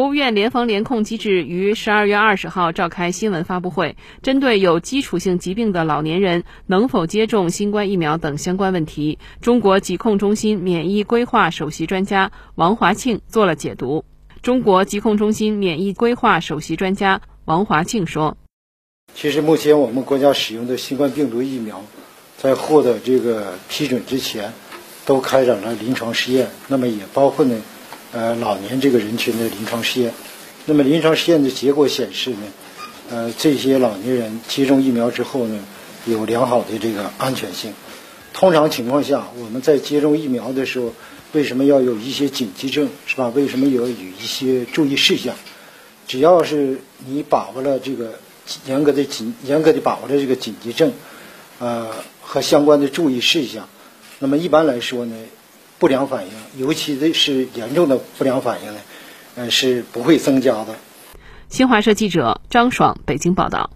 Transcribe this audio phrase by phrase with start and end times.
[0.00, 14.06] 国务院联防联控机制于十二月二十号召开新闻发布会，针对有基础性疾病的老年人能否接种新冠疫苗等相关问题，中国疾控中心免疫规划首席专家王华庆做了解读。
[14.40, 18.38] 中国疾控中心免疫规划首席专家王华庆说
[19.14, 21.84] ：“其实目前我们国家使用的新冠病毒疫苗，
[22.38, 24.54] 在获得这个批准之前，
[25.04, 27.60] 都开展了临床试验，那么也包括呢。”
[28.12, 30.12] 呃，老年这个人群的临床试验，
[30.66, 32.38] 那么临床试验的结果显示呢，
[33.08, 35.58] 呃，这些老年人接种疫苗之后呢，
[36.06, 37.72] 有良好的这个安全性。
[38.32, 40.92] 通常情况下，我们在接种疫苗的时候，
[41.32, 43.28] 为什么要有一些紧急症，是吧？
[43.28, 45.34] 为什么有有一些注意事项？
[46.08, 48.18] 只要是你把握了这个
[48.66, 50.92] 严格的紧、严格的把握了这个紧急症，
[51.60, 51.88] 呃，
[52.20, 53.68] 和相关的注意事项，
[54.18, 55.14] 那么一般来说呢。
[55.80, 58.80] 不良反应，尤其的是严重的不良反应呢，
[59.34, 60.76] 呃，是不会增加的。
[61.48, 63.70] 新华社记者张爽北京报道。